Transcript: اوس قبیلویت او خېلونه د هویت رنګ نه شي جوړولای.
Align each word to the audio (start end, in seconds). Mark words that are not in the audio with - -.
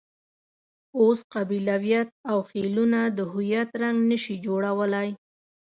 اوس 0.99 1.19
قبیلویت 1.33 2.09
او 2.31 2.37
خېلونه 2.49 2.99
د 3.17 3.19
هویت 3.31 3.69
رنګ 3.81 3.97
نه 4.09 4.17
شي 4.23 4.35
جوړولای. 4.45 5.09